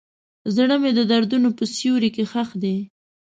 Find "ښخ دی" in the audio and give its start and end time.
2.31-2.77